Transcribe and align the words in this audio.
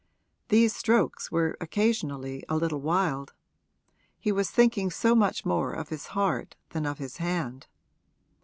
These 0.47 0.75
strokes 0.75 1.31
were 1.31 1.55
occasionally 1.61 2.43
a 2.49 2.55
little 2.57 2.81
wild; 2.81 3.33
he 4.17 4.31
was 4.31 4.49
thinking 4.49 4.89
so 4.89 5.13
much 5.13 5.45
more 5.45 5.73
of 5.73 5.89
his 5.89 6.07
heart 6.17 6.55
than 6.69 6.87
of 6.87 6.97
his 6.97 7.17
hand. 7.17 7.67